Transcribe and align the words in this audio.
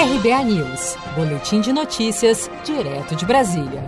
RBA 0.00 0.44
News, 0.44 0.96
Boletim 1.14 1.60
de 1.60 1.74
Notícias, 1.74 2.50
direto 2.64 3.14
de 3.14 3.26
Brasília. 3.26 3.84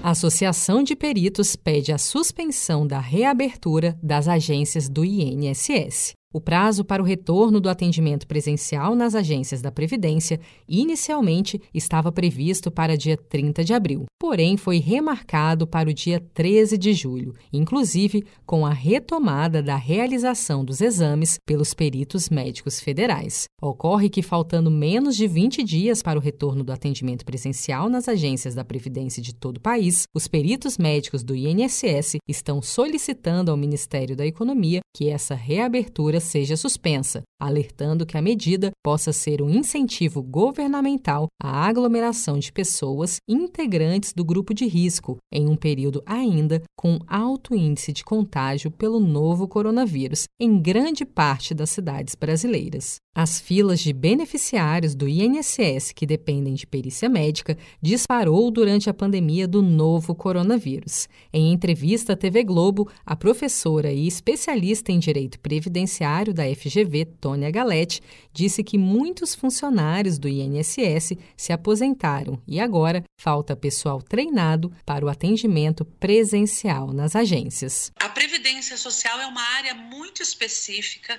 A 0.00 0.10
Associação 0.10 0.84
de 0.84 0.94
Peritos 0.94 1.56
pede 1.56 1.90
a 1.90 1.98
suspensão 1.98 2.86
da 2.86 3.00
reabertura 3.00 3.98
das 4.00 4.28
agências 4.28 4.88
do 4.88 5.04
INSS. 5.04 6.12
O 6.36 6.40
prazo 6.40 6.84
para 6.84 7.02
o 7.02 7.06
retorno 7.06 7.58
do 7.58 7.70
atendimento 7.70 8.26
presencial 8.26 8.94
nas 8.94 9.14
agências 9.14 9.62
da 9.62 9.72
Previdência 9.72 10.38
inicialmente 10.68 11.58
estava 11.72 12.12
previsto 12.12 12.70
para 12.70 12.94
dia 12.94 13.16
30 13.16 13.64
de 13.64 13.72
abril, 13.72 14.04
porém 14.20 14.58
foi 14.58 14.76
remarcado 14.76 15.66
para 15.66 15.88
o 15.88 15.94
dia 15.94 16.20
13 16.34 16.76
de 16.76 16.92
julho, 16.92 17.34
inclusive 17.50 18.22
com 18.44 18.66
a 18.66 18.72
retomada 18.74 19.62
da 19.62 19.76
realização 19.76 20.62
dos 20.62 20.82
exames 20.82 21.38
pelos 21.46 21.72
peritos 21.72 22.28
médicos 22.28 22.80
federais. 22.80 23.44
Ocorre 23.62 24.10
que, 24.10 24.20
faltando 24.20 24.70
menos 24.70 25.16
de 25.16 25.26
20 25.26 25.62
dias 25.64 26.02
para 26.02 26.18
o 26.18 26.22
retorno 26.22 26.62
do 26.62 26.70
atendimento 26.70 27.24
presencial 27.24 27.88
nas 27.88 28.10
agências 28.10 28.54
da 28.54 28.62
Previdência 28.62 29.22
de 29.22 29.34
todo 29.34 29.56
o 29.56 29.62
país, 29.62 30.02
os 30.14 30.28
peritos 30.28 30.76
médicos 30.76 31.24
do 31.24 31.34
INSS 31.34 32.18
estão 32.28 32.60
solicitando 32.60 33.50
ao 33.50 33.56
Ministério 33.56 34.14
da 34.14 34.26
Economia 34.26 34.80
que 34.96 35.10
essa 35.10 35.34
reabertura 35.34 36.20
seja 36.20 36.56
suspensa, 36.56 37.22
alertando 37.38 38.06
que 38.06 38.16
a 38.16 38.22
medida 38.22 38.70
possa 38.82 39.12
ser 39.12 39.42
um 39.42 39.50
incentivo 39.50 40.22
governamental 40.22 41.26
à 41.38 41.66
aglomeração 41.66 42.38
de 42.38 42.50
pessoas 42.50 43.18
integrantes 43.28 44.14
do 44.14 44.24
grupo 44.24 44.54
de 44.54 44.64
risco, 44.64 45.18
em 45.30 45.46
um 45.46 45.54
período 45.54 46.02
ainda 46.06 46.62
com 46.74 46.98
alto 47.06 47.54
índice 47.54 47.92
de 47.92 48.02
contágio 48.02 48.70
pelo 48.70 48.98
novo 48.98 49.46
coronavírus 49.46 50.24
em 50.40 50.58
grande 50.58 51.04
parte 51.04 51.52
das 51.52 51.68
cidades 51.68 52.14
brasileiras. 52.14 52.96
As 53.18 53.40
filas 53.40 53.80
de 53.80 53.94
beneficiários 53.94 54.94
do 54.94 55.08
INSS 55.08 55.90
que 55.90 56.04
dependem 56.04 56.52
de 56.52 56.66
perícia 56.66 57.08
médica 57.08 57.56
disparou 57.80 58.50
durante 58.50 58.90
a 58.90 58.94
pandemia 58.94 59.48
do 59.48 59.62
novo 59.62 60.14
coronavírus. 60.14 61.08
Em 61.32 61.50
entrevista 61.50 62.12
à 62.12 62.16
TV 62.16 62.44
Globo, 62.44 62.92
a 63.06 63.16
professora 63.16 63.90
e 63.90 64.06
especialista 64.06 64.92
em 64.92 64.98
direito 64.98 65.40
previdenciário 65.40 66.34
da 66.34 66.44
FGV, 66.44 67.06
Tônia 67.18 67.50
Galete, 67.50 68.02
disse 68.34 68.62
que 68.62 68.76
muitos 68.76 69.34
funcionários 69.34 70.18
do 70.18 70.28
INSS 70.28 71.14
se 71.34 71.54
aposentaram 71.54 72.38
e 72.46 72.60
agora 72.60 73.02
falta 73.18 73.56
pessoal 73.56 74.02
treinado 74.02 74.70
para 74.84 75.06
o 75.06 75.08
atendimento 75.08 75.86
presencial 75.86 76.92
nas 76.92 77.16
agências. 77.16 77.90
A 77.98 78.10
previdência 78.10 78.76
social 78.76 79.18
é 79.18 79.26
uma 79.26 79.40
área 79.56 79.74
muito 79.74 80.22
específica 80.22 81.18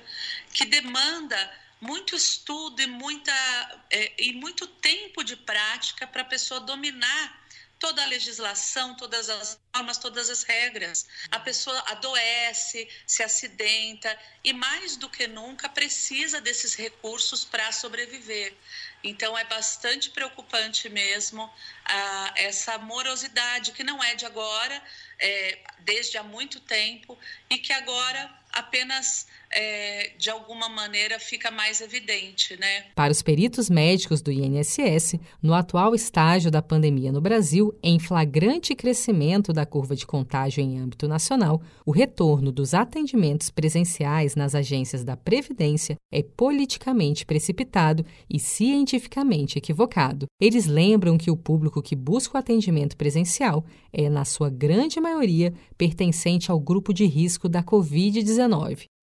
que 0.54 0.64
demanda 0.64 1.36
muito 1.80 2.16
estudo 2.16 2.82
e, 2.82 2.88
muita, 2.88 3.32
é, 3.90 4.14
e 4.18 4.34
muito 4.34 4.68
tempo 4.68 5.24
de 5.24 5.36
prática 5.36 6.08
para 6.08 6.22
a 6.22 6.26
pessoa 6.26 6.60
dominar 6.60 7.48
toda 7.80 8.02
a 8.04 8.08
legislação, 8.08 8.96
todas 8.96 9.30
as 9.30 9.60
normas, 9.74 9.98
todas 9.98 10.30
as 10.30 10.44
regras. 10.44 11.08
A 11.30 11.40
pessoa 11.40 11.78
adoece, 11.88 12.90
se 13.06 13.22
acidenta 13.24 14.18
e, 14.44 14.52
mais 14.52 14.98
do 14.98 15.10
que 15.10 15.28
nunca, 15.28 15.70
precisa 15.70 16.42
desses 16.42 16.74
recursos 16.74 17.46
para 17.46 17.72
sobreviver. 17.72 18.56
Então, 19.04 19.38
é 19.38 19.44
bastante 19.44 20.10
preocupante 20.10 20.90
mesmo 20.90 21.52
ah, 21.86 22.34
essa 22.36 22.78
morosidade, 22.80 23.72
que 23.72 23.84
não 23.84 24.04
é 24.04 24.16
de 24.16 24.26
agora, 24.26 24.84
é, 25.20 25.60
desde 25.80 26.18
há 26.18 26.24
muito 26.24 26.60
tempo, 26.60 27.18
e 27.50 27.60
que 27.60 27.72
agora 27.72 28.28
apenas 28.52 29.28
é, 29.52 30.12
de 30.18 30.30
alguma 30.30 30.70
maneira 30.70 31.20
fica 31.20 31.50
mais 31.50 31.82
evidente, 31.82 32.58
né? 32.60 32.86
Para 32.96 33.12
os 33.12 33.22
peritos 33.22 33.70
médicos 33.70 34.22
do 34.22 34.32
INSS, 34.32 35.20
no 35.42 35.54
atual 35.54 35.96
estágio 35.96 36.52
da 36.52 36.62
pandemia 36.62 37.12
no 37.12 37.22
Brasil, 37.22 37.78
em 37.82 38.00
flagrante 38.00 38.76
crescimento 38.76 39.54
da 39.54 39.66
curva 39.66 39.96
de 39.96 40.06
contágio 40.06 40.62
em 40.62 40.80
âmbito 40.80 41.08
nacional, 41.08 41.62
o 41.86 41.92
retorno 41.92 42.52
dos 42.52 42.74
atendimentos 42.74 43.50
presenciais 43.50 44.36
nas 44.36 44.54
agências 44.54 45.04
da 45.04 45.16
Previdência 45.16 45.96
é 46.12 46.22
politicamente 46.22 47.26
precipitado 47.26 48.06
e 48.30 48.40
cientificamente 48.40 49.58
equivocado. 49.58 50.26
Eles 50.42 50.66
lembram 50.66 51.18
que 51.18 51.32
o 51.32 51.38
público 51.38 51.82
que 51.82 51.96
busca 51.96 52.38
o 52.38 52.40
atendimento 52.40 52.96
presencial 52.98 53.66
é, 53.92 54.10
na 54.10 54.26
sua 54.26 54.50
grande 54.50 55.00
maioria, 55.00 55.54
pertencente 55.78 56.52
ao 56.52 56.60
grupo 56.60 56.94
de 56.94 57.06
risco 57.06 57.48
da 57.50 57.64
Covid-19 57.64 58.88